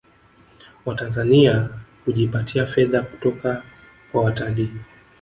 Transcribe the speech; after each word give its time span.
Watanzania 0.85 1.69
hujipatia 2.05 2.65
fedha 2.67 3.01
kutoka 3.01 3.63
kwa 4.11 4.23
watalii 4.23 4.71